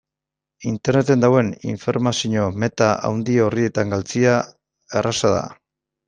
[0.69, 4.39] Interneten dagoen informazio-meta handi horietan galtzea
[5.03, 5.45] erraza da.